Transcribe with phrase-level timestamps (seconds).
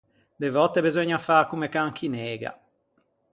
[0.41, 2.51] De vòtte beseugna fâ comme can chi nega.